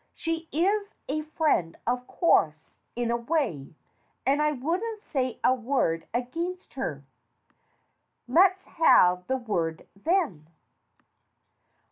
[0.15, 3.75] She is a friend, of course, in a way,
[4.25, 7.05] and I wouldn't say a word against her."
[8.27, 10.47] "Let's have the word, then."